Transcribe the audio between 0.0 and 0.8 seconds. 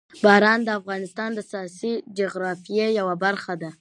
باران د